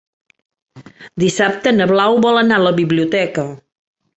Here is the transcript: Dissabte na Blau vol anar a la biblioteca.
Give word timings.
Dissabte 1.25 1.75
na 1.75 1.87
Blau 1.93 2.17
vol 2.25 2.41
anar 2.41 2.61
a 2.61 2.65
la 2.71 2.75
biblioteca. 2.81 3.47